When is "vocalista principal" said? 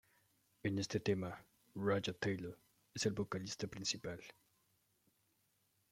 3.13-4.19